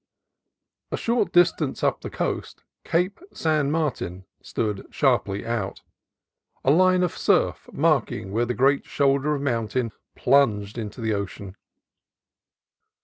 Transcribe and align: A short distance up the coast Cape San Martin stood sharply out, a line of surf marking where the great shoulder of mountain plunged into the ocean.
A 0.91 0.97
short 0.97 1.31
distance 1.31 1.83
up 1.83 2.01
the 2.01 2.09
coast 2.09 2.63
Cape 2.83 3.19
San 3.33 3.69
Martin 3.69 4.25
stood 4.41 4.87
sharply 4.89 5.45
out, 5.45 5.83
a 6.65 6.71
line 6.71 7.03
of 7.03 7.15
surf 7.15 7.69
marking 7.71 8.31
where 8.31 8.45
the 8.47 8.55
great 8.55 8.87
shoulder 8.87 9.35
of 9.35 9.43
mountain 9.43 9.91
plunged 10.15 10.79
into 10.79 11.01
the 11.01 11.13
ocean. 11.13 11.55